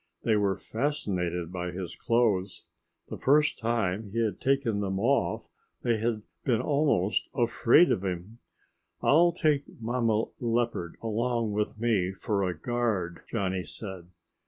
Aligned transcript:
They 0.23 0.35
were 0.35 0.57
fascinated 0.57 1.51
by 1.53 1.69
his 1.69 1.95
clothes. 1.95 2.65
The 3.09 3.19
first 3.19 3.59
time 3.59 4.09
he 4.09 4.25
had 4.25 4.41
taken 4.41 4.79
them 4.79 4.99
off 4.99 5.47
they 5.83 5.97
had 5.97 6.23
been 6.43 6.59
almost 6.59 7.29
afraid 7.35 7.91
of 7.91 8.03
him. 8.03 8.39
"I'll 9.03 9.31
take 9.31 9.69
Mama 9.79 10.23
Leopard 10.39 10.97
along 11.03 11.51
with 11.51 11.79
me 11.79 12.13
for 12.13 12.41
a 12.41 12.57
guard," 12.57 13.19
Johnny 13.29 13.63
said. 13.63 14.09